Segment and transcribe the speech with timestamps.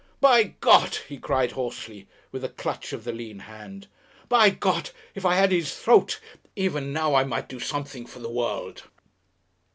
[0.19, 3.85] "By God!" he cried hoarsely, with a clutch of the lean hand.
[4.29, 4.89] "By God!
[5.13, 6.19] If I had his throat!
[6.55, 8.81] Even now I might do something for the world."